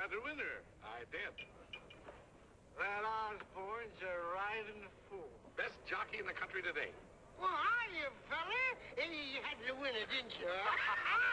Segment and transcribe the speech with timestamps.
[0.00, 0.64] had the winner.
[0.80, 1.36] I did.
[2.80, 5.28] That Osborne's a riding fool.
[5.60, 6.88] Best jockey in the country today.
[7.36, 8.64] Well, are you, fella?
[8.96, 10.48] And you had the winner, didn't you?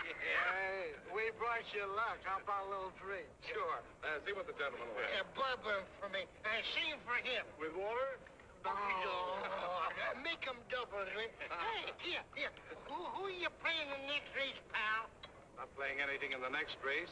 [0.08, 2.20] Hey, we brought you luck.
[2.24, 3.28] How about a little drink?
[3.44, 3.80] Sure.
[4.04, 5.28] Uh, see what the gentleman will A have.
[5.36, 6.24] bourbon for me.
[6.48, 7.44] And same for him.
[7.60, 8.16] With water?
[8.64, 9.84] Oh,
[10.28, 11.04] make him double?
[11.12, 12.52] Hey, here, here.
[12.88, 15.12] Who, who are you playing in the next race, pal?
[15.60, 17.12] Not playing anything in the next race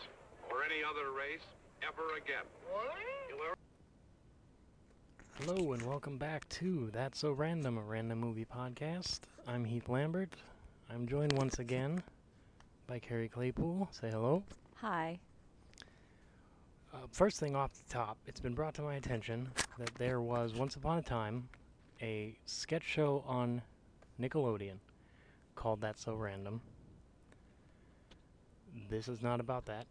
[0.51, 1.45] or any other race
[1.81, 2.45] ever again.
[5.39, 9.21] Hello and welcome back to That's So Random, a random movie podcast.
[9.47, 10.33] I'm Heath Lambert.
[10.89, 12.01] I'm joined once again
[12.87, 13.89] by Carrie Claypool.
[13.91, 14.43] Say hello.
[14.75, 15.19] Hi.
[16.93, 20.53] Uh, first thing off the top, it's been brought to my attention that there was
[20.53, 21.49] once upon a time
[22.01, 23.61] a sketch show on
[24.21, 24.77] Nickelodeon
[25.55, 26.61] called That's So Random.
[28.89, 29.85] This is not about that.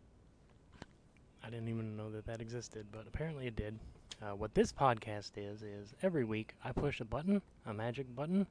[1.44, 3.78] I didn't even know that that existed, but apparently it did.
[4.22, 8.46] Uh, what this podcast is, is every week I push a button, a magic button.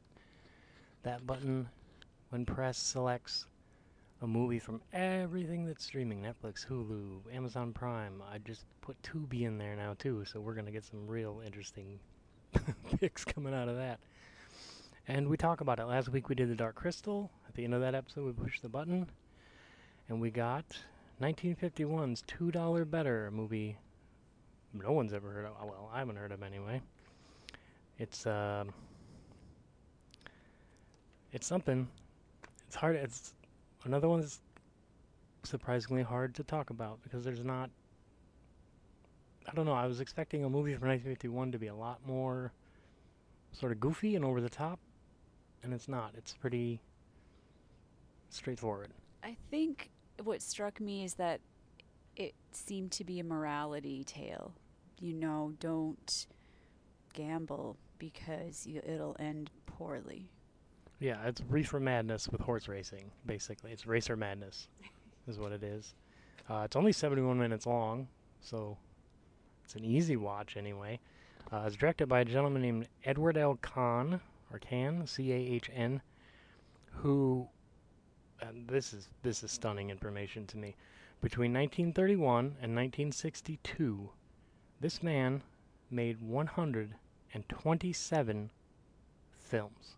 [1.01, 1.67] That button,
[2.29, 3.47] when pressed, selects
[4.21, 8.21] a movie from everything that's streaming Netflix, Hulu, Amazon Prime.
[8.31, 11.41] I just put Tubi in there now, too, so we're going to get some real
[11.43, 11.99] interesting
[12.99, 13.99] picks coming out of that.
[15.07, 15.85] And we talk about it.
[15.85, 17.31] Last week we did The Dark Crystal.
[17.47, 19.07] At the end of that episode, we pushed the button,
[20.07, 20.77] and we got
[21.21, 23.77] 1951's $2 Bettor, movie
[24.73, 25.53] no one's ever heard of.
[25.61, 26.81] Well, I haven't heard of anyway.
[27.99, 28.65] It's uh,
[31.31, 31.87] it's something.
[32.67, 32.95] It's hard.
[32.95, 33.35] It's
[33.85, 34.41] another one that's
[35.43, 37.69] surprisingly hard to talk about because there's not.
[39.47, 39.73] I don't know.
[39.73, 42.51] I was expecting a movie from 1951 to be a lot more
[43.51, 44.79] sort of goofy and over the top,
[45.61, 46.13] and it's not.
[46.17, 46.79] It's pretty
[48.29, 48.89] straightforward.
[49.23, 49.91] I think
[50.23, 51.41] what struck me is that
[52.15, 54.53] it seemed to be a morality tale.
[54.99, 56.27] You know, don't
[57.13, 60.29] gamble because you, it'll end poorly.
[60.99, 63.71] Yeah, it's Reefer Madness with horse racing, basically.
[63.71, 64.67] It's Racer Madness,
[65.27, 65.95] is what it is.
[66.49, 68.07] Uh, it's only 71 minutes long,
[68.41, 68.77] so
[69.63, 70.99] it's an easy watch anyway.
[71.51, 73.57] Uh, it's directed by a gentleman named Edward L.
[73.61, 74.19] Cahn,
[74.51, 76.01] or Cahn, C A H N,
[76.91, 77.47] who,
[78.47, 80.75] and this is this is stunning information to me.
[81.21, 84.09] Between 1931 and 1962,
[84.81, 85.41] this man
[85.89, 88.51] made 127
[89.31, 89.95] films.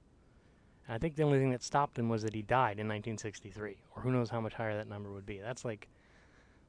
[0.88, 3.78] And I think the only thing that stopped him was that he died in 1963,
[3.96, 5.40] or who knows how much higher that number would be.
[5.40, 5.88] That's like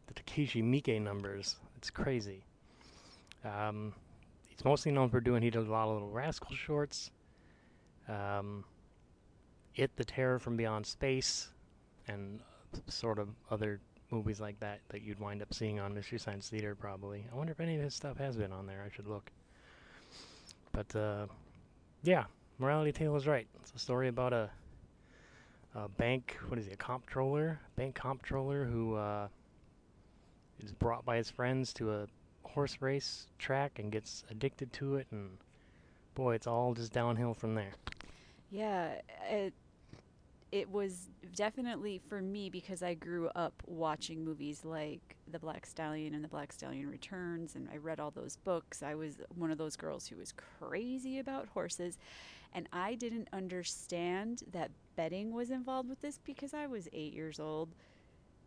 [0.07, 1.57] the Takashi Miike numbers.
[1.77, 2.47] It's crazy.
[3.45, 3.93] Um,
[4.47, 7.11] he's mostly known for doing, he did a lot of Little Rascal shorts.
[8.09, 8.65] Um,
[9.75, 11.51] it, The Terror from Beyond Space,
[12.09, 12.41] and
[12.89, 13.81] sort of other
[14.11, 17.27] movies like that that you'd wind up seeing on Mystery Science Theater probably.
[17.33, 18.83] I wonder if any of his stuff has been on there.
[18.85, 19.31] I should look.
[20.73, 21.27] But uh,
[22.03, 22.25] yeah,
[22.59, 23.47] Morality Tale is right.
[23.61, 24.51] It's a story about a
[25.75, 26.37] a bank.
[26.49, 26.73] What is he?
[26.73, 29.29] A comptroller, bank comptroller who uh,
[30.59, 32.07] is brought by his friends to a
[32.45, 35.37] horse race track and gets addicted to it, and
[36.15, 37.73] boy, it's all just downhill from there.
[38.51, 38.95] Yeah,
[39.31, 39.53] it
[40.53, 46.15] it was definitely for me because I grew up watching movies like The Black Stallion
[46.15, 48.83] and The Black Stallion Returns, and I read all those books.
[48.83, 51.99] I was one of those girls who was crazy about horses,
[52.53, 57.41] and I didn't understand that betting was involved with this because I was eight years
[57.41, 57.75] old,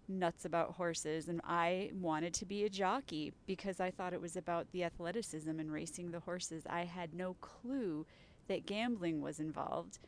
[0.07, 4.37] nuts about horses, and I wanted to be a jockey because I thought it was
[4.37, 6.63] about the athleticism and racing the horses.
[6.69, 8.05] I had no clue
[8.47, 9.99] that gambling was involved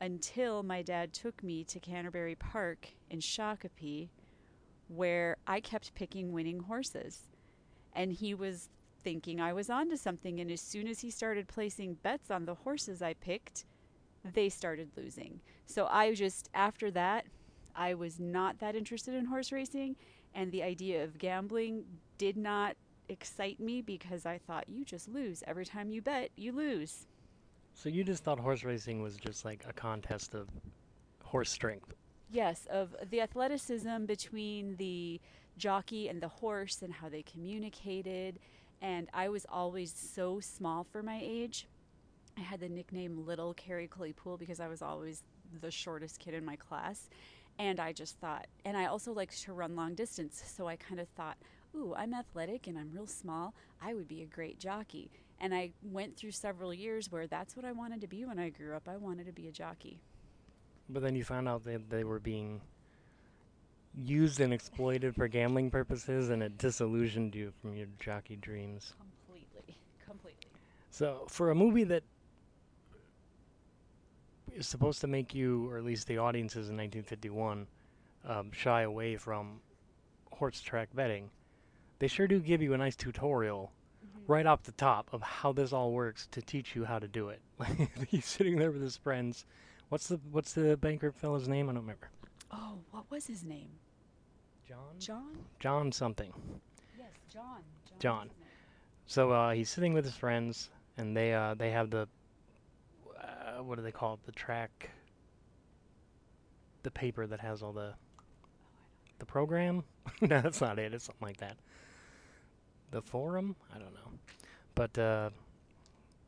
[0.00, 4.08] until my dad took me to Canterbury Park in Shakopee,
[4.88, 7.28] where I kept picking winning horses.
[7.92, 8.68] And he was
[9.02, 10.40] thinking I was onto something.
[10.40, 13.64] And as soon as he started placing bets on the horses I picked,
[14.24, 15.40] they started losing.
[15.66, 17.26] So I just, after that,
[17.74, 19.96] I was not that interested in horse racing.
[20.34, 21.84] And the idea of gambling
[22.18, 22.76] did not
[23.08, 25.42] excite me because I thought you just lose.
[25.46, 27.06] Every time you bet, you lose.
[27.82, 30.48] So you just thought horse racing was just like a contest of
[31.24, 31.94] horse strength.
[32.30, 35.18] Yes, of the athleticism between the
[35.56, 38.38] jockey and the horse and how they communicated.
[38.82, 41.68] And I was always so small for my age.
[42.36, 45.22] I had the nickname Little Carrie Claypool because I was always
[45.62, 47.08] the shortest kid in my class.
[47.58, 50.42] And I just thought, and I also liked to run long distance.
[50.46, 51.38] So I kind of thought,
[51.74, 53.54] ooh, I'm athletic and I'm real small.
[53.80, 55.10] I would be a great jockey.
[55.40, 58.50] And I went through several years where that's what I wanted to be when I
[58.50, 58.88] grew up.
[58.88, 60.00] I wanted to be a jockey.
[60.88, 62.60] But then you found out that they were being
[63.94, 68.94] used and exploited for gambling purposes, and it disillusioned you from your jockey dreams.
[68.98, 69.76] Completely.
[70.04, 70.50] Completely.
[70.90, 72.02] So, for a movie that
[74.54, 77.66] is supposed to make you, or at least the audiences in 1951,
[78.26, 79.60] um, shy away from
[80.32, 81.30] horse track betting,
[81.98, 83.70] they sure do give you a nice tutorial
[84.26, 87.28] right off the top of how this all works to teach you how to do
[87.28, 87.40] it.
[88.08, 89.44] He's sitting there with his friends.
[89.88, 91.68] What's the what's the banker fellow's name?
[91.68, 92.10] I don't remember.
[92.52, 93.70] Oh, what was his name?
[94.66, 94.78] John.
[94.98, 95.38] John?
[95.58, 96.32] John something.
[96.96, 97.62] Yes, John.
[97.98, 98.26] John.
[98.26, 98.34] name.
[99.06, 102.08] So uh, he's sitting with his friends, and they uh, they have the
[103.20, 104.20] uh, what do they call it?
[104.24, 104.90] The track.
[106.82, 107.94] The paper that has all the.
[109.18, 109.84] The program?
[110.22, 110.94] no, that's not it.
[110.94, 111.56] It's something like that.
[112.90, 113.54] The forum?
[113.74, 114.09] I don't know,
[114.74, 115.30] but uh,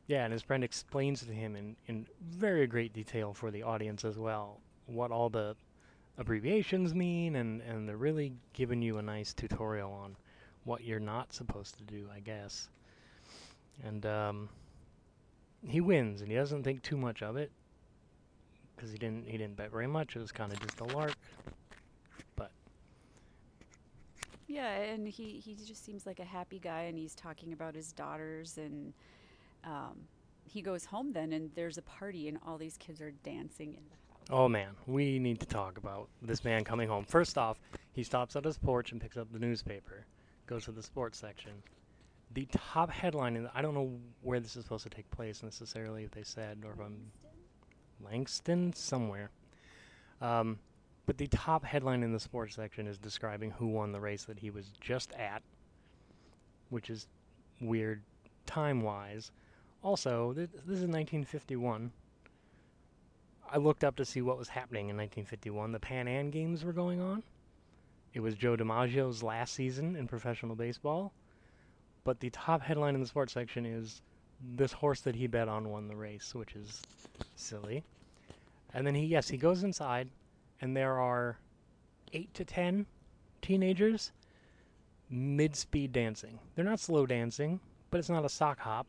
[0.06, 4.04] yeah, and his friend explains to him in in very great detail for the audience
[4.04, 5.56] as well what all the
[6.18, 10.16] abbreviations mean, and and they're really giving you a nice tutorial on
[10.64, 12.68] what you're not supposed to do, I guess.
[13.84, 14.48] And um,
[15.66, 17.50] he wins, and he doesn't think too much of it
[18.76, 20.16] because he didn't he didn't bet very much.
[20.16, 21.14] It was kind of just a lark.
[24.52, 27.90] Yeah, and he, he just seems like a happy guy, and he's talking about his
[27.90, 28.92] daughters, and
[29.64, 29.96] um,
[30.44, 33.80] he goes home then, and there's a party, and all these kids are dancing in
[33.88, 34.28] the house.
[34.28, 37.06] Oh man, we need to talk about this man coming home.
[37.06, 37.58] First off,
[37.94, 40.04] he stops at his porch and picks up the newspaper,
[40.46, 41.52] goes to the sports section.
[42.34, 43.90] The top headline, and I don't know
[44.20, 47.10] where this is supposed to take place necessarily, if they said, or if I'm
[48.04, 49.30] Langston somewhere.
[50.20, 50.58] Um,
[51.06, 54.38] but the top headline in the sports section is describing who won the race that
[54.38, 55.42] he was just at,
[56.70, 57.08] which is
[57.60, 58.02] weird
[58.46, 59.32] time wise.
[59.82, 61.90] Also, th- this is 1951.
[63.50, 65.72] I looked up to see what was happening in 1951.
[65.72, 67.22] The Pan Am Games were going on.
[68.14, 71.12] It was Joe DiMaggio's last season in professional baseball.
[72.04, 74.02] But the top headline in the sports section is
[74.54, 76.80] this horse that he bet on won the race, which is
[77.36, 77.82] silly.
[78.72, 80.08] And then he, yes, he goes inside
[80.62, 81.36] and there are
[82.14, 82.86] eight to ten
[83.42, 84.12] teenagers
[85.10, 86.38] mid speed dancing.
[86.54, 87.60] They're not slow dancing,
[87.90, 88.86] but it's not a sock hop.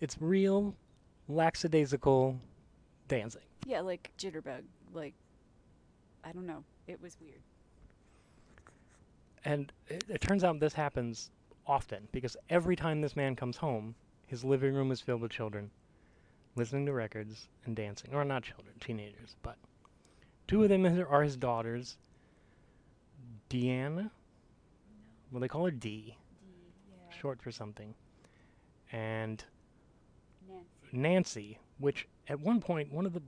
[0.00, 0.74] It's real
[1.28, 2.38] lackadaisical
[3.08, 3.42] dancing.
[3.64, 4.62] Yeah, like jitterbug.
[4.92, 5.14] Like,
[6.22, 6.62] I don't know.
[6.86, 7.40] It was weird.
[9.44, 11.30] And it, it turns out this happens
[11.66, 13.94] often because every time this man comes home,
[14.26, 15.70] his living room is filled with children
[16.56, 18.10] listening to records and dancing.
[18.12, 19.56] Or not children, teenagers, but
[20.46, 21.96] Two of them are his daughters.
[23.50, 24.10] Deanna.
[25.30, 27.16] Well, they call her D, yeah.
[27.16, 27.94] short for something.
[28.92, 29.44] And
[30.48, 30.66] Nancy.
[30.92, 33.22] Nancy, which at one point one of the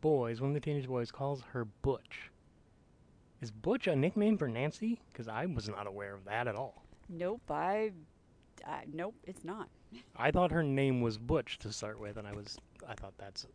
[0.00, 2.30] boys, one of the teenage boys, calls her Butch.
[3.40, 5.00] Is Butch a nickname for Nancy?
[5.12, 6.84] Because I was not aware of that at all.
[7.08, 7.90] Nope, I,
[8.64, 8.84] I.
[8.92, 9.68] Nope, it's not.
[10.16, 12.56] I thought her name was Butch to start with, and I was
[12.88, 13.46] I thought that's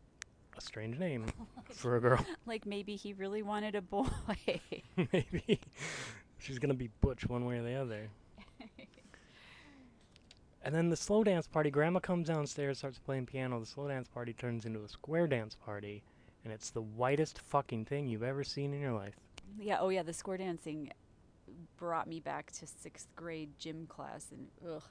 [0.57, 1.25] a strange name
[1.74, 2.25] for a girl.
[2.45, 4.07] Like maybe he really wanted a boy.
[4.98, 5.59] Maybe
[6.38, 8.09] she's gonna be Butch one way or the other.
[10.63, 13.57] And then the slow dance party, Grandma comes downstairs, starts playing piano.
[13.59, 16.04] The slow dance party turns into a square dance party,
[16.44, 19.15] and it's the whitest fucking thing you've ever seen in your life.
[19.57, 19.77] yeah.
[19.80, 20.04] Oh yeah.
[20.04, 20.92] The square dancing
[21.78, 24.83] brought me back to sixth grade gym class, and ugh.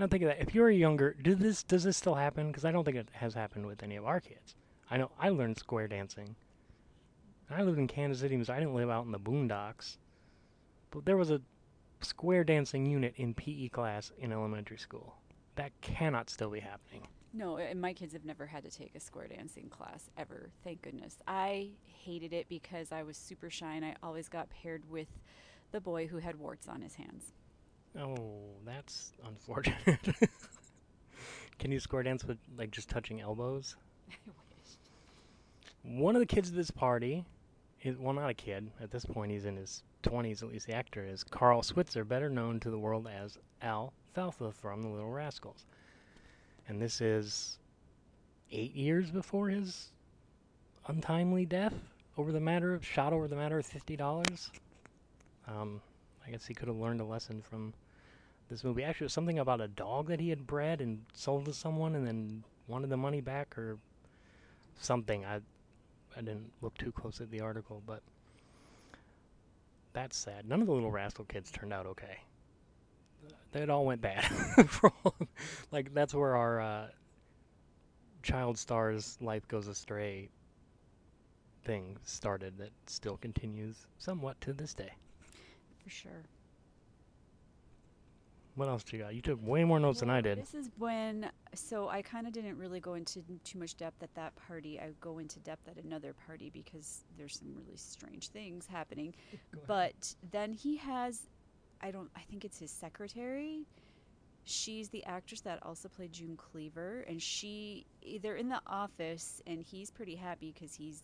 [0.00, 0.40] Now think of that.
[0.40, 2.46] If you're younger, this does this still happen?
[2.46, 4.56] Because I don't think it has happened with any of our kids.
[4.90, 6.34] I know I learned square dancing.
[7.50, 9.98] I lived in Kansas City, so I didn't live out in the boondocks.
[10.90, 11.42] But there was a
[12.00, 15.16] square dancing unit in PE class in elementary school.
[15.56, 17.06] That cannot still be happening.
[17.34, 20.48] No, and my kids have never had to take a square dancing class ever.
[20.64, 21.18] Thank goodness.
[21.28, 25.08] I hated it because I was super shy and I always got paired with
[25.72, 27.34] the boy who had warts on his hands.
[27.98, 28.18] Oh,
[28.64, 29.98] that's unfortunate.
[31.58, 33.76] Can you square dance with like just touching elbows?
[35.82, 37.24] One of the kids at this party,
[37.82, 38.70] is, well, not a kid.
[38.80, 41.24] At this point, he's in his 20s, at least the actor is.
[41.24, 45.64] Carl Switzer, better known to the world as Alfalfa from The Little Rascals.
[46.68, 47.58] And this is
[48.52, 49.90] eight years before his
[50.86, 51.74] untimely death
[52.16, 54.50] over the matter of, shot over the matter of $50.
[55.48, 55.80] Um,
[56.30, 57.74] I guess he could have learned a lesson from
[58.48, 58.84] this movie.
[58.84, 61.96] Actually, it was something about a dog that he had bred and sold to someone
[61.96, 63.78] and then wanted the money back or
[64.78, 65.24] something.
[65.24, 65.40] I
[66.16, 68.02] I didn't look too close at the article, but
[69.92, 70.48] that's sad.
[70.48, 72.20] None of the little rascal kids turned out okay.
[73.52, 74.30] It all went bad.
[75.72, 76.86] Like that's where our uh,
[78.22, 80.30] child star's life goes astray.
[81.64, 84.92] thing started that still continues somewhat to this day.
[85.82, 86.24] For sure.
[88.56, 89.14] What else do you got?
[89.14, 90.38] You took way more notes than I did.
[90.38, 94.14] This is when, so I kind of didn't really go into too much depth at
[94.16, 94.78] that party.
[94.78, 99.14] I go into depth at another party because there's some really strange things happening.
[99.66, 101.28] But then he has,
[101.80, 103.66] I don't, I think it's his secretary.
[104.44, 107.86] She's the actress that also played June Cleaver, and she
[108.20, 111.02] they're in the office, and he's pretty happy because he's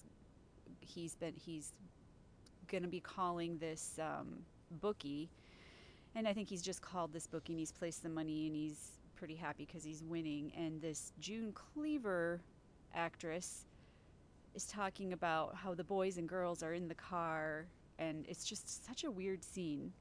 [0.81, 1.73] he's been he's
[2.67, 4.39] gonna be calling this um,
[4.71, 5.29] bookie
[6.17, 8.93] and I think he's just called this bookie and he's placed the money and he's
[9.17, 10.51] pretty happy because he's winning.
[10.57, 12.41] And this June Cleaver
[12.95, 13.67] actress
[14.55, 17.67] is talking about how the boys and girls are in the car,
[17.99, 19.93] and it's just such a weird scene.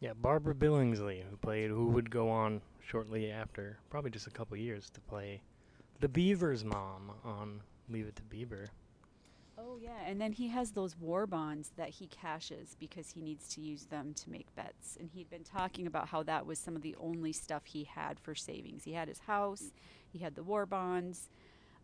[0.00, 4.56] Yeah, Barbara Billingsley, who played, who would go on shortly after, probably just a couple
[4.56, 5.42] years, to play
[6.00, 8.68] the Beaver's mom on Leave It to Beaver.
[9.56, 13.48] Oh yeah, and then he has those war bonds that he cashes because he needs
[13.54, 14.96] to use them to make bets.
[14.98, 18.18] And he'd been talking about how that was some of the only stuff he had
[18.18, 18.84] for savings.
[18.84, 19.72] He had his house,
[20.12, 21.28] he had the war bonds.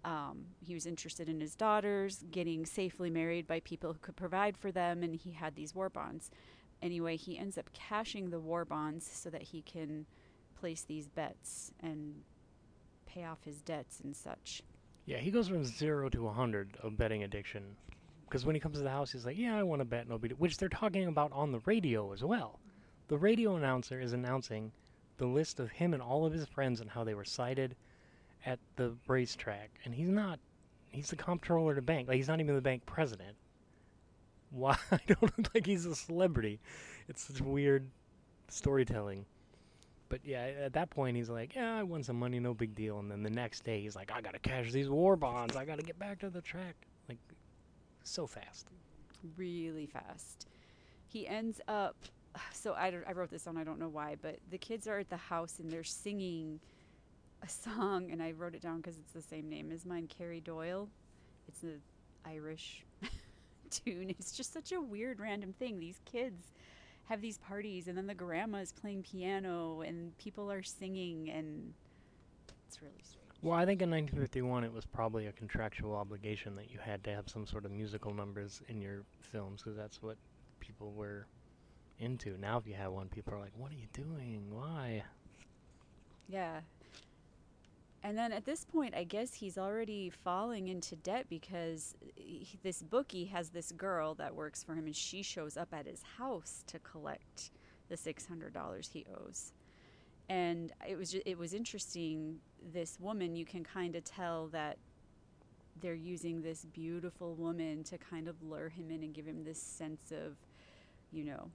[0.04, 4.56] Um, he was interested in his daughters getting safely married by people who could provide
[4.56, 6.30] for them, and he had these war bonds.
[6.82, 10.06] Anyway, he ends up cashing the war bonds so that he can
[10.58, 12.22] place these bets and
[13.06, 14.62] pay off his debts and such.
[15.10, 17.74] Yeah, he goes from zero to a hundred of betting addiction.
[18.26, 20.34] Because when he comes to the house, he's like, "Yeah, I want to bet nobody,"
[20.34, 22.60] which they're talking about on the radio as well.
[23.08, 24.70] The radio announcer is announcing
[25.16, 27.74] the list of him and all of his friends and how they were sighted
[28.46, 30.38] at the racetrack, and he's not.
[30.90, 32.06] He's the comptroller the bank.
[32.06, 33.36] Like he's not even the bank president.
[34.50, 34.78] Why?
[34.92, 36.60] I don't look like he's a celebrity.
[37.08, 37.90] It's such weird
[38.46, 39.26] storytelling.
[40.10, 42.98] But yeah, at that point he's like, "Yeah, I won some money, no big deal."
[42.98, 45.56] And then the next day he's like, "I gotta cash these war bonds.
[45.56, 46.74] I gotta get back to the track."
[47.08, 47.18] Like,
[48.02, 48.68] so fast.
[49.36, 50.48] really fast.
[51.06, 51.96] He ends up.
[52.52, 53.56] So I, I wrote this down.
[53.56, 56.60] I don't know why, but the kids are at the house and they're singing
[57.42, 60.40] a song, and I wrote it down because it's the same name as mine, Carrie
[60.40, 60.88] Doyle.
[61.48, 61.80] It's an
[62.24, 62.84] Irish
[63.70, 64.10] tune.
[64.10, 65.78] It's just such a weird, random thing.
[65.78, 66.52] These kids
[67.10, 71.74] have these parties, and then the grandma is playing piano, and people are singing, and
[72.68, 73.26] it's really strange.
[73.42, 77.10] Well, I think in 1951 it was probably a contractual obligation that you had to
[77.10, 80.18] have some sort of musical numbers in your films because that's what
[80.60, 81.26] people were
[81.98, 82.38] into.
[82.38, 84.46] Now, if you have one, people are like, "What are you doing?
[84.50, 85.02] Why?"
[86.28, 86.60] Yeah.
[88.02, 92.58] And then at this point, I guess he's already falling into debt because uh, he,
[92.62, 96.02] this bookie has this girl that works for him, and she shows up at his
[96.18, 97.50] house to collect
[97.90, 99.52] the six hundred dollars he owes.
[100.30, 102.38] And it was ju- it was interesting.
[102.72, 104.78] This woman, you can kind of tell that
[105.80, 109.60] they're using this beautiful woman to kind of lure him in and give him this
[109.60, 110.36] sense of,
[111.10, 111.50] you know,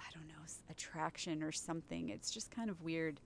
[0.00, 2.10] I don't know, attraction or something.
[2.10, 3.20] It's just kind of weird.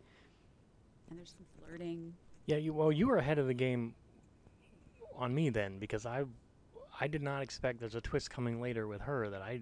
[1.11, 2.15] And there's some flirting.
[2.47, 3.95] Yeah, you well, you were ahead of the game
[5.17, 6.25] on me then because I
[7.01, 9.61] I did not expect there's a twist coming later with her that I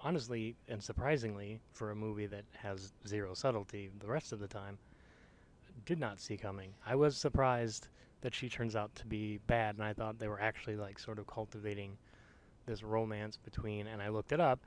[0.00, 4.78] honestly and surprisingly for a movie that has zero subtlety the rest of the time
[5.86, 6.74] did not see coming.
[6.86, 7.88] I was surprised
[8.20, 11.18] that she turns out to be bad and I thought they were actually like sort
[11.18, 11.96] of cultivating
[12.66, 14.60] this romance between and I looked it up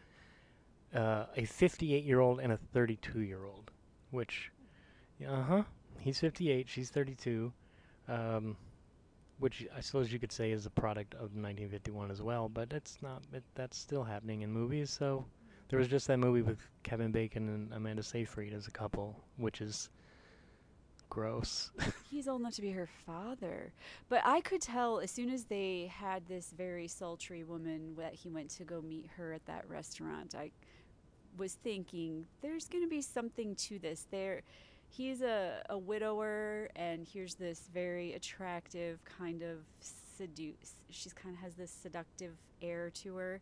[0.96, 3.72] uh, a 58 year old and a 32 year old
[4.10, 4.52] which
[5.28, 5.64] uh huh
[6.02, 7.54] he's 58 she's 32
[8.08, 8.58] um,
[9.42, 13.00] which I suppose you could say is a product of 1951 as well, but it's
[13.02, 13.24] not.
[13.34, 14.92] It, that's still happening in movies.
[14.92, 15.26] So
[15.70, 19.60] there was just that movie with Kevin Bacon and Amanda Seyfried as a couple, which
[19.60, 19.90] is
[21.10, 21.72] gross.
[22.12, 23.74] He's old enough to be her father.
[24.10, 28.30] But I could tell as soon as they had this very sultry woman that he
[28.30, 30.52] went to go meet her at that restaurant, I
[31.36, 34.06] was thinking there's going to be something to this.
[34.12, 34.44] There
[34.92, 39.60] he's a, a widower and here's this very attractive kind of
[40.18, 43.42] seduce she's kind of has this seductive air to her.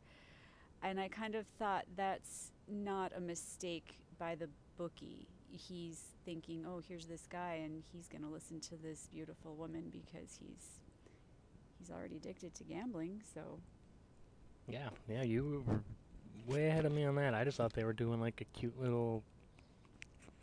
[0.84, 5.28] And i kind of thought that's not a mistake by the bookie.
[5.52, 9.86] He's thinking oh here's this guy and he's going to listen to this beautiful woman
[9.92, 10.82] because he's
[11.80, 13.60] he's already addicted to gambling so.
[14.68, 15.82] Yeah, yeah, you were
[16.46, 17.34] way ahead of me on that.
[17.34, 19.24] I just thought they were doing like a cute little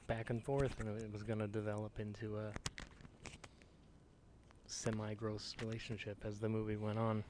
[0.06, 2.52] back and forth, and it was going to develop into a
[4.66, 7.24] semi-gross relationship as the movie went on.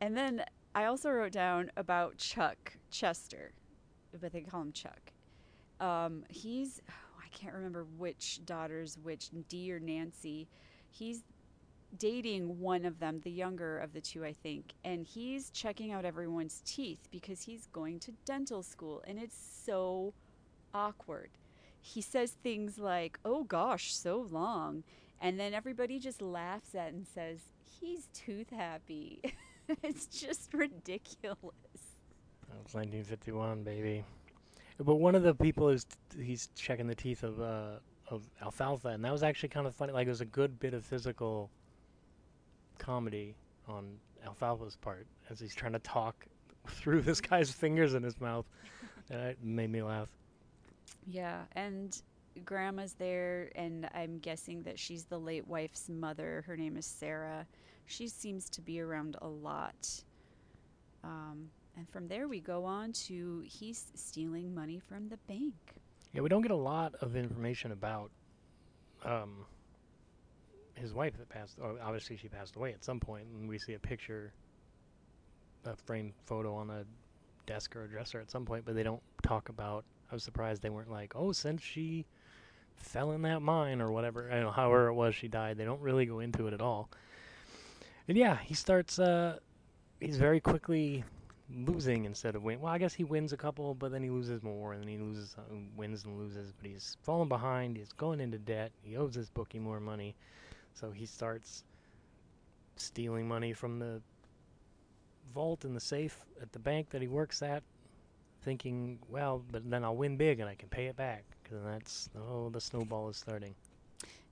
[0.00, 3.52] And then I also wrote down about Chuck Chester,
[4.20, 5.12] but they call him Chuck.
[5.80, 10.48] Um, he's I can't remember which daughter's which, Dee or Nancy.
[10.90, 11.24] He's
[11.98, 16.04] dating one of them, the younger of the two, I think, and he's checking out
[16.04, 20.12] everyone's teeth because he's going to dental school, and it's so
[20.72, 21.30] awkward.
[21.86, 24.84] He says things like, "Oh gosh, so long,"
[25.20, 29.20] and then everybody just laughs at and says, "He's tooth happy."
[29.82, 31.42] it's just ridiculous.
[32.64, 34.02] It's 1951, baby.
[34.78, 35.86] But one of the people is
[36.18, 39.92] he's checking the teeth of uh, of Alfalfa, and that was actually kind of funny.
[39.92, 41.50] Like it was a good bit of physical
[42.78, 43.36] comedy
[43.68, 46.26] on Alfalfa's part as he's trying to talk
[46.66, 48.46] through this guy's fingers in his mouth.
[49.10, 50.08] And it made me laugh.
[51.06, 52.00] Yeah, and
[52.44, 56.44] grandma's there, and I'm guessing that she's the late wife's mother.
[56.46, 57.46] Her name is Sarah.
[57.86, 60.02] She seems to be around a lot.
[61.02, 65.54] Um, and from there, we go on to he's stealing money from the bank.
[66.12, 68.10] Yeah, we don't get a lot of information about
[69.04, 69.44] um,
[70.74, 71.58] his wife that passed.
[71.60, 74.32] Obviously, she passed away at some point, and we see a picture,
[75.64, 76.84] a framed photo on a
[77.46, 79.84] desk or a dresser at some point, but they don't talk about.
[80.10, 82.06] I was surprised they weren't like, oh, since she
[82.76, 85.56] fell in that mine or whatever, I don't know, however it was she died.
[85.56, 86.90] They don't really go into it at all.
[88.06, 88.98] And yeah, he starts.
[88.98, 89.38] Uh,
[90.00, 91.04] he's very quickly
[91.54, 92.60] losing instead of winning.
[92.60, 94.98] Well, I guess he wins a couple, but then he loses more, and then he
[94.98, 96.52] loses, uh, wins and loses.
[96.52, 97.76] But he's falling behind.
[97.76, 98.72] He's going into debt.
[98.82, 100.14] He owes his bookie more money,
[100.74, 101.64] so he starts
[102.76, 104.02] stealing money from the
[105.32, 107.62] vault in the safe at the bank that he works at,
[108.44, 111.24] thinking, well, but then I'll win big and I can pay it back.
[111.42, 113.54] Because that's oh, the snowball is starting.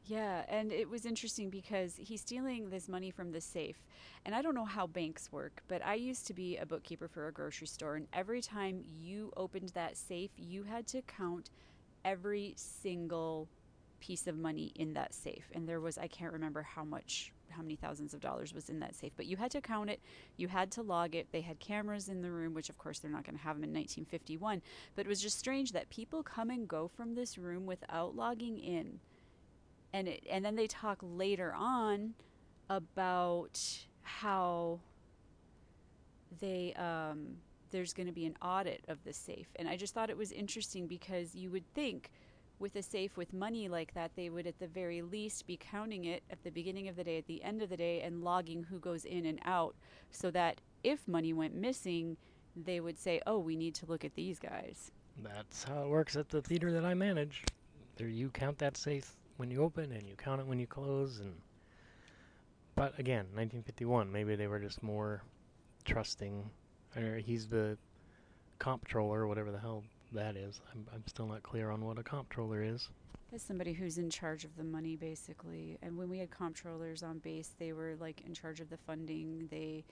[0.07, 3.77] Yeah, and it was interesting because he's stealing this money from the safe.
[4.25, 7.29] And I don't know how banks work, but I used to be a bookkeeper for
[7.29, 7.95] a grocery store.
[7.97, 11.51] And every time you opened that safe, you had to count
[12.05, 13.49] every single
[14.03, 15.51] piece of money in that safe.
[15.55, 18.81] And there was, I can't remember how much, how many thousands of dollars was in
[18.81, 20.01] that safe, but you had to count it.
[20.37, 21.29] You had to log it.
[21.33, 23.65] They had cameras in the room, which of course they're not going to have them
[23.65, 24.61] in 1951.
[24.95, 28.59] But it was just strange that people come and go from this room without logging
[28.59, 29.01] in
[29.93, 32.15] and it, and then they talk later on
[32.71, 33.61] about
[34.03, 34.81] how
[36.41, 37.37] they um,
[37.71, 40.33] there's going to be an audit of the safe, and I just thought it was
[40.33, 42.11] interesting because you would think
[42.63, 46.05] with a safe with money like that, they would at the very least be counting
[46.05, 48.63] it at the beginning of the day, at the end of the day, and logging
[48.63, 49.75] who goes in and out,
[50.13, 52.17] so that if money went missing,
[52.57, 56.17] they would say, "Oh, we need to look at these guys." That's how it works
[56.17, 57.45] at the theater that I manage.
[57.97, 61.19] There, you count that safe when you open and you count it when you close
[61.19, 61.35] and
[62.77, 65.23] but again 1951 maybe they were just more
[65.85, 66.49] trusting
[66.97, 67.77] or he's the
[68.59, 72.63] comptroller whatever the hell that is I'm, I'm still not clear on what a comptroller
[72.63, 72.89] is
[73.33, 75.79] As somebody who's in charge of the money, basically.
[75.83, 79.49] And when we had comptrollers on base, they were like in charge of the funding.
[79.51, 79.85] They,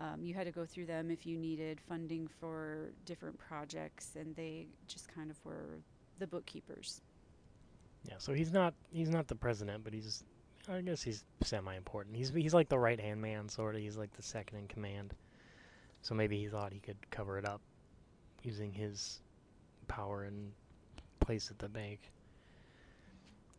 [0.00, 4.34] um, you had to go through them if you needed funding for different projects, and
[4.34, 5.78] they just kind of were
[6.18, 7.00] the bookkeepers.
[8.08, 10.24] yeah so he's not he's not the president but he's
[10.68, 14.12] i guess he's semi-important he's he's like the right hand man sort of he's like
[14.16, 15.14] the second in command
[16.02, 17.60] so maybe he thought he could cover it up
[18.42, 19.20] using his
[19.84, 20.52] power and
[21.20, 22.00] place at the bank.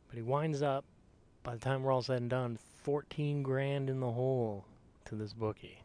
[0.07, 0.85] But he winds up
[1.43, 4.65] by the time we're all said and done 14 grand in the hole
[5.05, 5.81] to this bookie.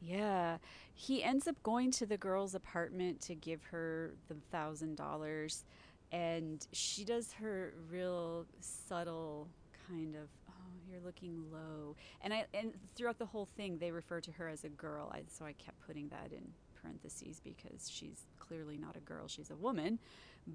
[0.00, 0.58] Yeah,
[0.94, 5.64] he ends up going to the girl's apartment to give her the thousand dollars,
[6.10, 9.48] and she does her real subtle
[9.88, 14.20] kind of, "Oh, you're looking low," and I and throughout the whole thing they refer
[14.22, 15.10] to her as a girl.
[15.12, 16.50] I, so I kept putting that in
[16.82, 19.98] parentheses because she's clearly not a girl; she's a woman.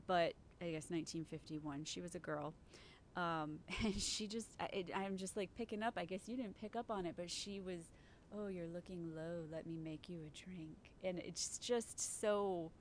[0.07, 2.53] But I guess 1951, she was a girl.
[3.15, 5.93] Um, and she just, I, it, I'm just like picking up.
[5.97, 7.89] I guess you didn't pick up on it, but she was
[8.37, 9.45] oh, you're looking low.
[9.51, 10.77] Let me make you a drink.
[11.03, 12.71] And it's just so,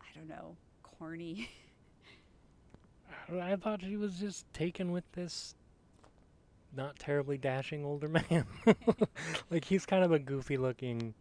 [0.00, 1.48] I don't know, corny.
[3.40, 5.54] I thought she was just taken with this
[6.74, 8.46] not terribly dashing older man.
[9.50, 11.14] like he's kind of a goofy looking.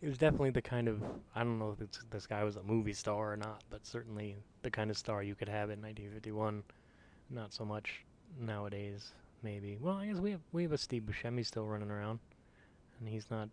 [0.00, 1.02] It was definitely the kind of
[1.34, 4.70] I don't know if this guy was a movie star or not, but certainly the
[4.70, 6.62] kind of star you could have in 1951.
[7.30, 8.04] Not so much
[8.40, 9.76] nowadays, maybe.
[9.80, 12.20] Well, I guess we have we have a Steve Buscemi still running around,
[13.00, 13.48] and he's not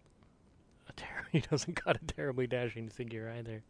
[0.88, 3.64] a ter- he doesn't got a terribly dashing figure either.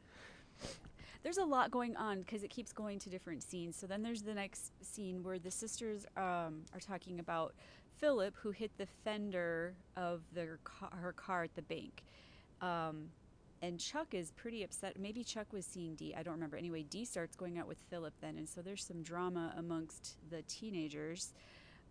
[1.23, 3.77] there's a lot going on because it keeps going to different scenes.
[3.77, 7.55] So then there's the next scene where the sisters um, are talking about
[7.99, 10.59] Philip, who hit the fender of their
[10.91, 12.03] her car at the bank.
[12.61, 13.09] Um,
[13.61, 14.99] and Chuck is pretty upset.
[14.99, 16.13] Maybe Chuck was seeing Dee.
[16.15, 16.57] I don't remember.
[16.57, 20.41] Anyway, Dee starts going out with Philip then, and so there's some drama amongst the
[20.43, 21.33] teenagers.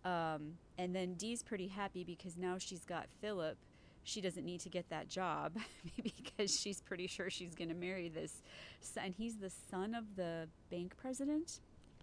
[0.04, 3.56] Um, and then Dee's pretty happy because now she's got Philip.
[4.04, 5.56] She doesn't need to get that job
[6.02, 8.42] because she's pretty sure she's going to marry this.
[8.80, 9.14] son.
[9.16, 11.60] he's the son of the bank president.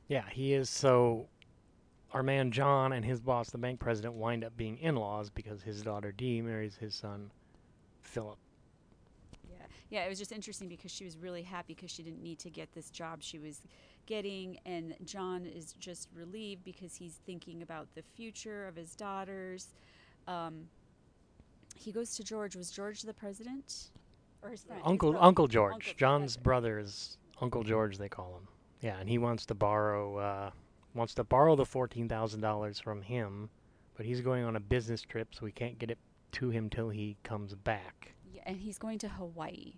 [0.07, 0.69] Yeah, he is.
[0.69, 1.27] So
[2.11, 5.83] our man John and his boss, the bank president, wind up being in-laws because his
[5.83, 7.31] daughter Dee marries his son
[8.01, 8.37] Philip.
[9.91, 10.05] Yeah.
[10.05, 12.73] It was just interesting because she was really happy because she didn't need to get
[12.73, 13.61] this job she was
[14.07, 19.67] getting, and John is just relieved because he's thinking about the future of his daughters.
[20.27, 20.67] Um,
[21.75, 22.55] he goes to George.
[22.55, 23.89] Was George the president
[24.41, 24.81] or his friend?
[24.85, 25.15] Uncle.
[25.19, 26.69] Uncle George, Uncle John's brother.
[26.69, 27.97] brother is Uncle George.
[27.97, 28.47] They call him.
[28.81, 30.51] Yeah, and he wants to borrow uh,
[30.93, 33.49] wants to borrow the fourteen thousand dollars from him,
[33.95, 35.99] but he's going on a business trip, so we can't get it
[36.33, 38.13] to him till he comes back.
[38.45, 39.73] And he's going to Hawaii.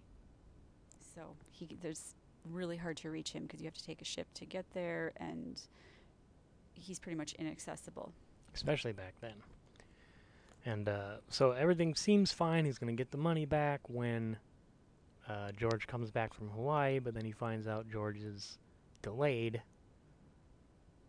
[1.16, 2.16] So he there's
[2.50, 5.14] really hard to reach him because you have to take a ship to get there,
[5.18, 5.62] and
[6.74, 8.14] he's pretty much inaccessible.
[8.54, 9.34] especially back then.
[10.66, 12.66] And uh, so everything seems fine.
[12.66, 14.38] He's going to get the money back when
[15.28, 18.58] uh, George comes back from Hawaii, but then he finds out George is
[19.02, 19.62] delayed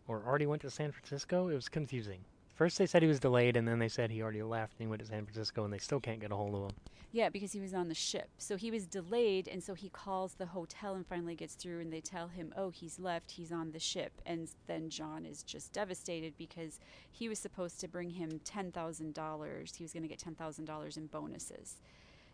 [0.07, 1.47] or already went to San Francisco.
[1.47, 2.19] It was confusing.
[2.55, 4.87] First they said he was delayed, and then they said he already left and he
[4.87, 6.75] went to San Francisco, and they still can't get a hold of him.
[7.11, 8.29] Yeah, because he was on the ship.
[8.37, 11.91] So he was delayed, and so he calls the hotel and finally gets through, and
[11.91, 14.11] they tell him, oh, he's left, he's on the ship.
[14.25, 16.79] And then John is just devastated because
[17.11, 19.75] he was supposed to bring him $10,000.
[19.75, 21.77] He was going to get $10,000 in bonuses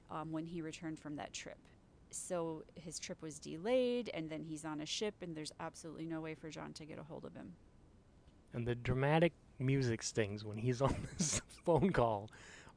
[0.10, 1.60] um, when he returned from that trip.
[2.10, 6.21] So his trip was delayed, and then he's on a ship, and there's absolutely no
[6.21, 7.53] way for John to get a hold of him.
[8.53, 12.30] And the dramatic music stings when he's on this phone call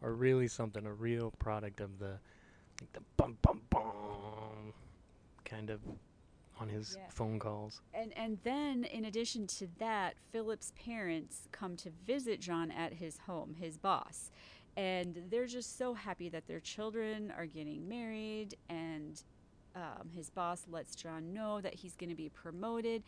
[0.02, 2.18] are really something, a real product of the
[2.80, 4.72] like the bum bum bum
[5.44, 5.80] kind of
[6.60, 7.06] on his Yeah.
[7.08, 7.80] phone calls.
[7.92, 13.18] And and then in addition to that, Philip's parents come to visit John at his
[13.26, 14.30] home, his boss.
[14.76, 19.22] And they're just so happy that their children are getting married and
[19.74, 23.02] um, his boss lets John know that he's going to be promoted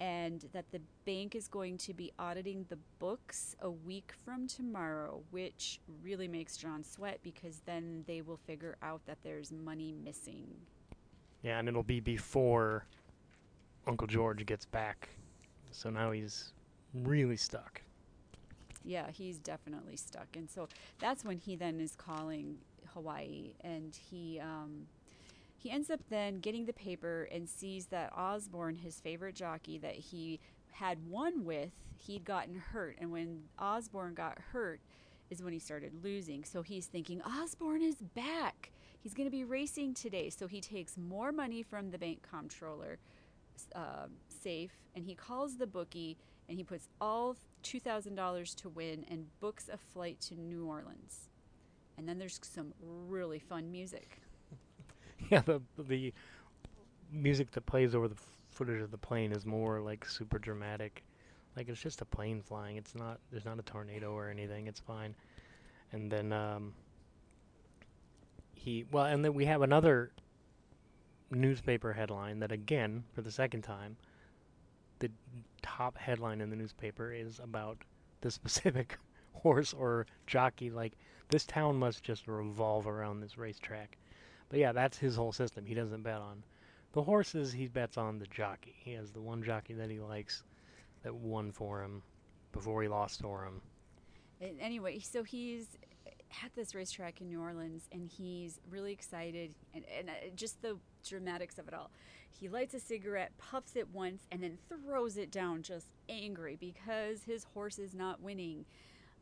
[0.00, 5.20] and that the bank is going to be auditing the books a week from tomorrow,
[5.30, 10.46] which really makes John sweat because then they will figure out that there's money missing.
[11.42, 12.86] Yeah, and it'll be before
[13.86, 15.08] Uncle George gets back.
[15.70, 16.52] So now he's
[16.94, 17.82] really stuck.
[18.84, 20.28] Yeah, he's definitely stuck.
[20.36, 22.58] And so that's when he then is calling
[22.94, 24.86] Hawaii and he um
[25.58, 29.96] he ends up then getting the paper and sees that Osborne, his favorite jockey that
[29.96, 30.38] he
[30.70, 32.96] had won with, he'd gotten hurt.
[33.00, 34.80] And when Osborne got hurt
[35.30, 36.44] is when he started losing.
[36.44, 38.70] So he's thinking, Osborne is back.
[39.00, 40.30] He's going to be racing today.
[40.30, 42.98] So he takes more money from the bank comptroller
[43.74, 46.16] uh, safe and he calls the bookie
[46.48, 51.28] and he puts all $2,000 to win and books a flight to New Orleans.
[51.96, 54.20] And then there's some really fun music.
[55.30, 56.12] yeah, the the
[57.10, 58.16] music that plays over the
[58.50, 61.04] footage of the plane is more like super dramatic.
[61.56, 62.76] Like it's just a plane flying.
[62.76, 64.66] It's not there's not a tornado or anything.
[64.66, 65.14] It's fine.
[65.92, 66.74] And then um
[68.52, 70.10] he well and then we have another
[71.30, 73.96] newspaper headline that again for the second time
[74.98, 75.10] the
[75.62, 77.78] top headline in the newspaper is about
[78.20, 78.98] the specific
[79.32, 80.94] horse or jockey like
[81.28, 83.96] this town must just revolve around this racetrack
[84.48, 85.66] but yeah, that's his whole system.
[85.66, 86.42] He doesn't bet on
[86.92, 87.52] the horses.
[87.52, 88.74] He bets on the jockey.
[88.78, 90.42] He has the one jockey that he likes
[91.02, 92.02] that won for him
[92.52, 93.60] before he lost for him.
[94.60, 95.76] Anyway, so he's
[96.44, 100.76] at this racetrack in New Orleans and he's really excited and, and uh, just the
[101.06, 101.90] dramatics of it all.
[102.30, 107.24] He lights a cigarette, puffs it once, and then throws it down just angry because
[107.24, 108.64] his horse is not winning.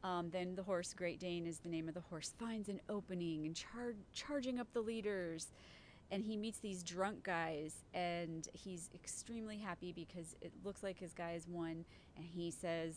[0.07, 3.45] Um, then the horse, Great Dane is the name of the horse, finds an opening
[3.45, 5.49] and char- charging up the leaders.
[6.13, 11.13] And he meets these drunk guys, and he's extremely happy because it looks like his
[11.13, 11.85] guys won.
[12.17, 12.95] And he says,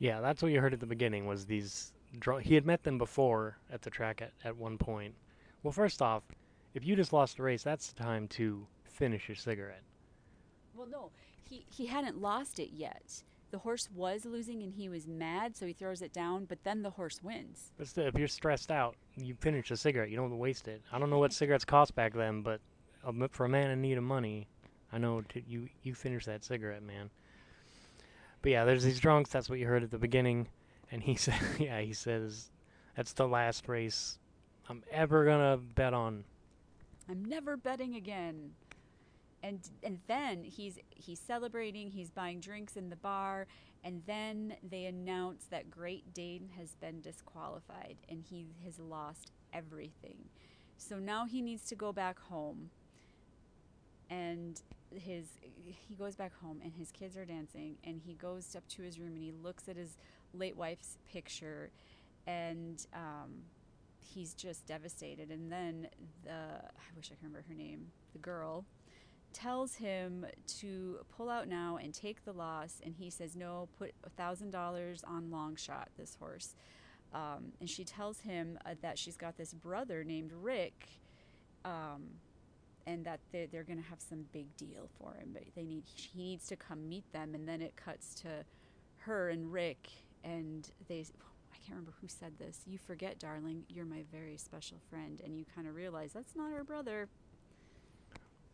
[0.00, 2.42] Yeah, that's what you heard at the beginning was these drunk.
[2.42, 5.14] He had met them before at the track at, at one point.
[5.62, 6.24] Well, first off,
[6.74, 9.84] if you just lost a race, that's the time to finish your cigarette.
[10.74, 11.12] Well, no,
[11.48, 13.22] he he hadn't lost it yet.
[13.54, 16.44] The horse was losing and he was mad, so he throws it down.
[16.44, 17.70] But then the horse wins.
[17.78, 20.10] But still, if you're stressed out, you finish the cigarette.
[20.10, 20.82] You don't waste it.
[20.90, 22.60] I don't know what cigarettes cost back then, but
[23.30, 24.48] for a man in need of money,
[24.92, 27.10] I know t- you you finish that cigarette, man.
[28.42, 29.30] But yeah, there's these drunks.
[29.30, 30.48] That's what you heard at the beginning,
[30.90, 32.50] and he said, yeah, he says,
[32.96, 34.18] that's the last race
[34.68, 36.24] I'm ever gonna bet on.
[37.08, 38.50] I'm never betting again.
[39.44, 41.90] And and then he's he's celebrating.
[41.90, 43.46] He's buying drinks in the bar,
[43.84, 50.30] And then they announce that Great Dane has been disqualified and he has lost everything.
[50.78, 52.70] So now he needs to go back home.
[54.08, 54.60] And
[54.94, 55.26] his
[55.66, 58.98] he goes back home and his kids are dancing and he goes up to his
[58.98, 59.98] room and he looks at his
[60.32, 61.70] late wife's picture
[62.26, 63.32] and um,
[64.00, 65.30] he's just devastated.
[65.30, 65.88] And then
[66.24, 68.64] the I wish I could remember her name, the girl
[69.34, 73.92] tells him to pull out now and take the loss and he says no put
[74.04, 76.54] a thousand dollars on long shot this horse.
[77.12, 80.88] Um, and she tells him uh, that she's got this brother named rick
[81.64, 82.02] um,
[82.86, 85.84] and that they're, they're going to have some big deal for him but they need
[85.94, 88.28] he needs to come meet them and then it cuts to
[88.98, 89.88] her and rick
[90.24, 91.04] and they
[91.52, 95.38] i can't remember who said this you forget darling you're my very special friend and
[95.38, 97.08] you kind of realize that's not her brother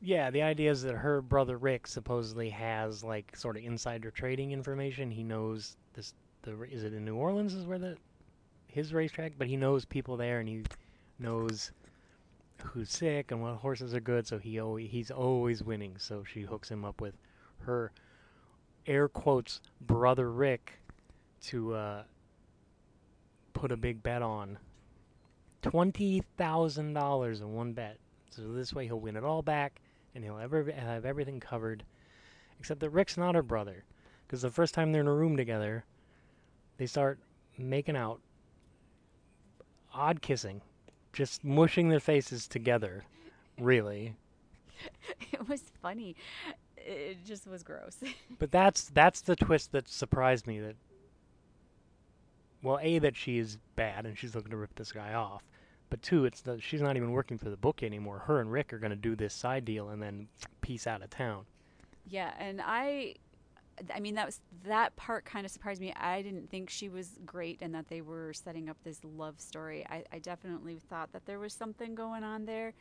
[0.02, 4.52] Yeah, the idea is that her brother Rick supposedly has like sort of insider trading
[4.52, 5.10] information.
[5.10, 6.14] He knows this.
[6.42, 7.98] The is it in New Orleans is where the
[8.66, 10.62] his racetrack, but he knows people there and he
[11.18, 11.72] knows
[12.64, 14.26] who's sick and what horses are good.
[14.26, 15.96] So he always, he's always winning.
[15.98, 17.14] So she hooks him up with
[17.58, 17.92] her
[18.86, 20.80] air quotes brother Rick
[21.42, 22.02] to uh,
[23.52, 24.56] put a big bet on
[25.60, 27.98] twenty thousand dollars in one bet.
[28.30, 29.78] So this way he'll win it all back
[30.14, 31.84] and he'll ever have everything covered.
[32.58, 33.84] Except that Rick's not her brother,
[34.26, 35.84] because the first time they're in a room together,
[36.76, 37.18] they start
[37.56, 38.20] making out,
[39.94, 40.60] odd kissing,
[41.12, 43.04] just mushing their faces together.
[43.58, 44.14] Really,
[45.32, 46.16] it was funny
[46.86, 47.98] it just was gross
[48.38, 50.60] but that's that's the twist that surprised me.
[50.60, 50.76] That
[52.62, 55.42] well, a that she is bad and she's looking to rip this guy off,
[55.90, 58.20] but two, it's that she's not even working for the book anymore.
[58.20, 60.28] Her and Rick are going to do this side deal and then
[60.60, 61.44] peace out of town.
[62.06, 63.16] Yeah, and I
[63.94, 65.92] I mean that was that part kind of surprised me.
[65.94, 69.86] I didn't think she was great and that they were setting up this love story.
[69.88, 72.74] I, I definitely thought that there was something going on there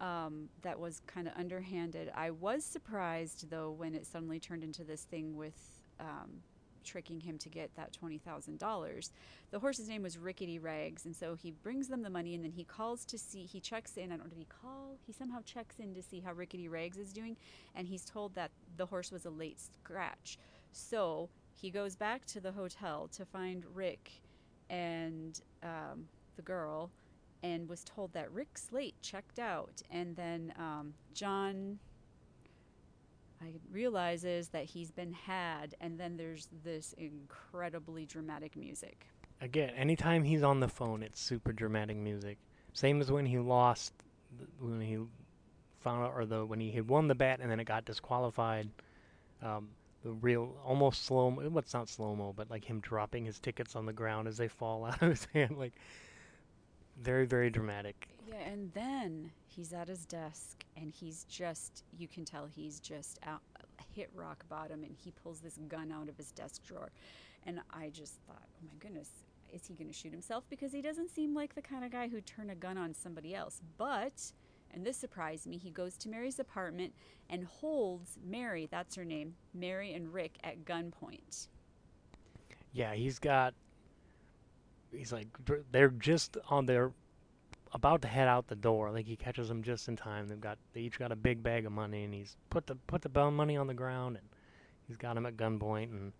[0.00, 2.10] um, that was kind of underhanded.
[2.14, 6.42] I was surprised though when it suddenly turned into this thing with um,
[6.84, 9.10] tricking him to get that twenty thousand dollars.
[9.50, 12.52] The horse's name was Rickety Rags, and so he brings them the money, and then
[12.52, 13.44] he calls to see.
[13.44, 14.12] He checks in.
[14.12, 14.30] I don't know.
[14.30, 14.96] Did he call?
[15.06, 17.36] He somehow checks in to see how Rickety Rags is doing,
[17.74, 20.38] and he's told that the horse was a late scratch.
[20.72, 24.10] So he goes back to the hotel to find Rick
[24.68, 26.90] and um, the girl,
[27.42, 31.78] and was told that Rick Slate checked out, and then um, John.
[33.42, 39.06] I realizes that he's been had, and then there's this incredibly dramatic music.
[39.40, 42.36] Again, anytime he's on the phone, it's super dramatic music.
[42.74, 43.94] Same as when he lost,
[44.60, 44.98] when he
[45.80, 48.68] found out, or the when he had won the bet and then it got disqualified.
[49.42, 49.68] Um,
[50.02, 51.30] the real, almost slow.
[51.30, 54.48] What's not slow mo, but like him dropping his tickets on the ground as they
[54.48, 55.72] fall out of his hand, like
[57.02, 58.08] very, very dramatic.
[58.28, 63.18] Yeah, and then he's at his desk, and he's just, you can tell he's just
[63.26, 63.40] out,
[63.94, 66.90] hit rock bottom, and he pulls this gun out of his desk drawer.
[67.46, 69.08] And I just thought, oh my goodness,
[69.52, 70.44] is he going to shoot himself?
[70.48, 73.34] Because he doesn't seem like the kind of guy who'd turn a gun on somebody
[73.34, 73.60] else.
[73.78, 74.32] But,
[74.72, 76.92] and this surprised me, he goes to Mary's apartment
[77.28, 81.48] and holds Mary, that's her name, Mary and Rick at gunpoint.
[82.72, 83.54] Yeah, he's got.
[84.92, 85.28] He's like
[85.70, 86.92] they're just on their
[87.72, 88.90] about to head out the door.
[88.90, 90.28] Like he catches them just in time.
[90.28, 93.02] They've got they each got a big bag of money, and he's put the put
[93.02, 94.26] the money on the ground, and
[94.86, 95.90] he's got him at gunpoint.
[95.90, 96.12] And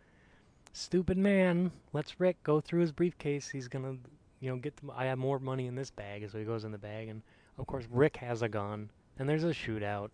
[0.73, 3.49] stupid man lets Rick go through his briefcase.
[3.49, 3.97] He's gonna,
[4.41, 4.77] you know, get.
[4.77, 7.23] The, I have more money in this bag, so he goes in the bag, and
[7.59, 10.11] of course Rick has a gun, and there's a shootout.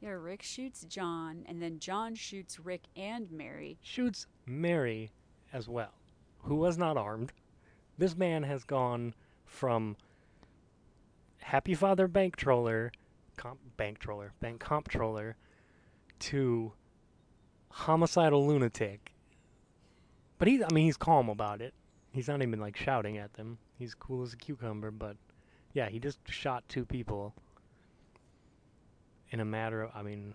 [0.00, 3.78] Yeah, Rick shoots John, and then John shoots Rick and Mary.
[3.82, 5.12] shoots Mary
[5.52, 5.92] as well,
[6.38, 7.32] who was not armed.
[8.00, 9.12] This man has gone
[9.44, 9.94] from
[11.36, 12.92] happy father bank troller,
[13.36, 15.36] comp, bank troller, bank comptroller,
[16.20, 16.72] to
[17.68, 19.12] homicidal lunatic.
[20.38, 21.74] But he, I mean, he's calm about it.
[22.10, 23.58] He's not even like shouting at them.
[23.78, 24.90] He's cool as a cucumber.
[24.90, 25.18] But
[25.74, 27.34] yeah, he just shot two people
[29.30, 30.32] in a matter of, I mean,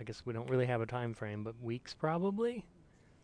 [0.00, 2.64] I guess we don't really have a time frame, but weeks probably.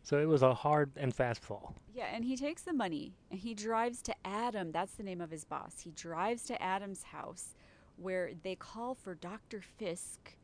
[0.03, 1.75] So it was a hard and fast fall.
[1.95, 4.73] Yeah, and he takes the money and he drives to Adam.
[4.73, 5.81] That's the name of his boss.
[5.85, 7.55] He drives to Adam's house
[7.97, 9.61] where they call for Dr.
[9.61, 10.37] Fisk.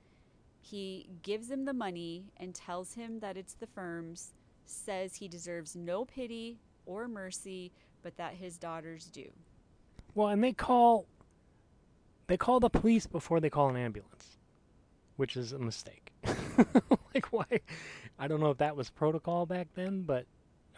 [0.61, 4.33] He gives him the money and tells him that it's the firm's,
[4.65, 9.29] says he deserves no pity or mercy, but that his daughters do.
[10.15, 11.07] Well, and they call
[12.29, 14.37] they call the police before they call an ambulance,
[15.17, 16.13] which is a mistake.
[17.15, 17.61] like why?
[18.19, 20.27] I don't know if that was protocol back then, but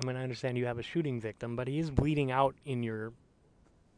[0.02, 2.82] I mean, I understand you have a shooting victim, but he is bleeding out in
[2.82, 3.12] your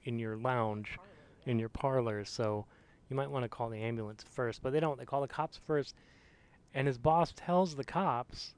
[0.04, 0.98] in your lounge,
[1.46, 2.24] in your parlor.
[2.24, 2.66] So
[3.08, 4.62] you might want to call the ambulance first.
[4.62, 4.98] But they don't.
[4.98, 5.94] They call the cops first,
[6.74, 8.54] and his boss tells the cops,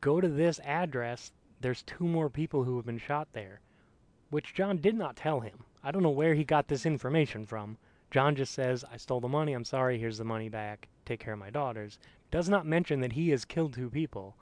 [0.00, 1.32] "Go to this address.
[1.60, 3.60] There's two more people who have been shot there,"
[4.30, 5.64] which John did not tell him.
[5.82, 7.78] I don't know where he got this information from.
[8.10, 9.52] John just says, "I stole the money.
[9.52, 9.98] I'm sorry.
[9.98, 10.88] Here's the money back.
[11.10, 11.98] Take care of my daughters."
[12.30, 14.36] Does not mention that he has killed two people.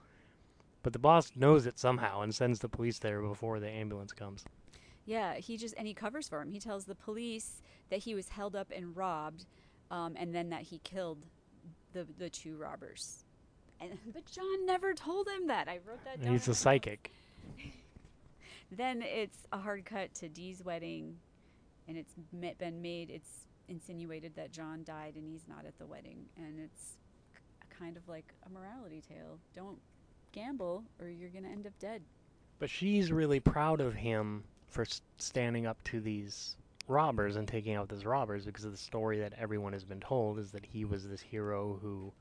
[0.83, 4.45] But the boss knows it somehow and sends the police there before the ambulance comes.
[5.07, 6.51] Yeah, he just and he covers for him.
[6.51, 9.47] He tells the police that he was held up and robbed,
[9.91, 11.25] um, and then that he killed
[11.95, 13.25] the the two robbers.
[13.81, 15.69] And, but John never told him that.
[15.69, 16.33] I wrote that down.
[16.33, 17.15] He's a psychic.
[18.71, 21.17] then it's a hard cut to Dee's wedding,
[21.89, 22.13] and it's
[22.59, 23.09] been made.
[23.09, 26.97] It's insinuated that John died and he's not at the wedding, and it's
[27.71, 29.39] kind of like a morality tale.
[29.55, 29.79] Don't
[30.33, 32.03] gamble, or you're gonna end up dead.
[32.59, 34.85] But she's really proud of him for
[35.19, 36.57] standing up to these
[36.89, 40.39] robbers and taking out these robbers because of the story that everyone has been told
[40.39, 42.13] is that he was this hero who.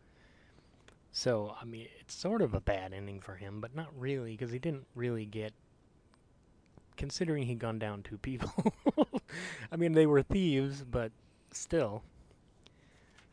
[1.11, 4.51] So, I mean, it's sort of a bad ending for him, but not really because
[4.51, 5.53] he didn't really get.
[6.97, 8.51] Considering he gunned down two people.
[9.71, 11.11] I mean, they were thieves, but
[11.57, 12.03] still.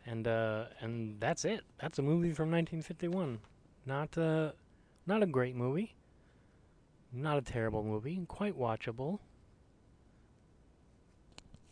[0.06, 1.62] And uh, and that's it.
[1.80, 3.38] That's a movie from 1951.
[3.86, 4.52] Not uh,
[5.06, 5.94] not a great movie.
[7.12, 8.20] Not a terrible movie.
[8.28, 9.20] Quite watchable.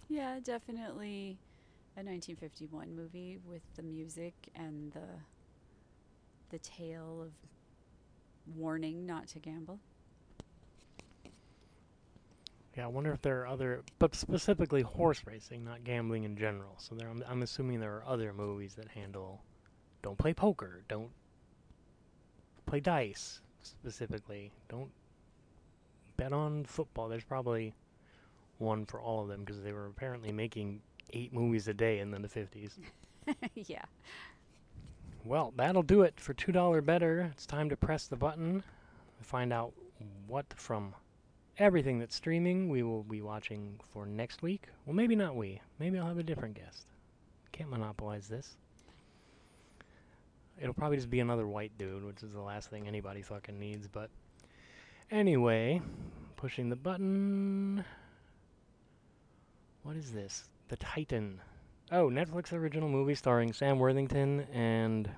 [0.09, 1.39] Yeah, definitely
[1.97, 5.09] a 1951 movie with the music and the
[6.51, 7.33] the tale of
[8.57, 9.81] warning not to gamble.
[12.77, 16.75] Yeah, I wonder if there are other, but specifically horse racing, not gambling in general.
[16.79, 19.43] So there, I'm, I'm assuming there are other movies that handle,
[20.03, 21.11] don't play poker, don't
[22.65, 24.91] play dice specifically, don't
[26.17, 27.09] bet on football.
[27.09, 27.75] There's probably
[28.59, 30.81] one for all of them because they were apparently making
[31.13, 32.71] eight movies a day in the 50s.
[33.55, 33.85] yeah.
[35.25, 37.31] Well, that'll do it for $2 Bettor.
[37.33, 38.63] It's time to press the button
[39.19, 39.73] to find out
[40.27, 40.95] what from
[41.63, 44.67] everything that's streaming we will be watching for next week.
[44.85, 45.61] Well, maybe not we.
[45.79, 46.87] Maybe I'll have a different guest.
[47.53, 48.57] Can't monopolize this.
[50.61, 53.87] It'll probably just be another white dude, which is the last thing anybody fucking needs,
[53.87, 54.11] but
[55.11, 55.81] anyway,
[56.37, 57.85] pushing the button.
[59.85, 60.45] What is this?
[60.69, 61.41] The Titan.
[61.93, 65.09] Oh, Netflix original movie starring Sam Worthington and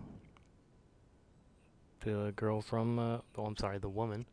[2.01, 2.99] the girl from.
[2.99, 4.27] Uh, oh, I'm sorry, the woman,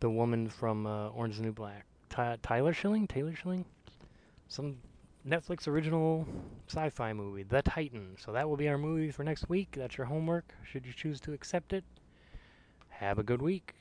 [0.00, 1.84] the woman from uh, Orange is the New Black.
[2.08, 3.64] Ty- Tyler Schilling, Taylor Schilling,
[4.48, 4.76] some
[5.26, 6.26] Netflix original
[6.68, 8.16] sci-fi movie, The Titan.
[8.18, 9.72] So that will be our movie for next week.
[9.72, 10.54] That's your homework.
[10.64, 11.84] Should you choose to accept it.
[12.88, 13.74] Have a good week.